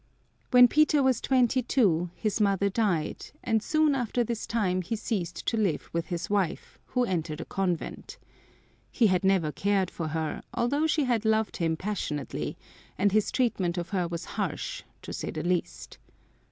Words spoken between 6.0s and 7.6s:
his wife, who entered a